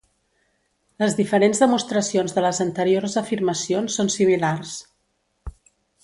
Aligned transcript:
Les 1.01 1.15
diferents 1.17 1.59
demostracions 1.63 2.33
de 2.37 2.43
les 2.45 2.61
anteriors 2.65 3.17
afirmacions 3.21 3.99
són 4.01 4.09
similars. 4.15 4.73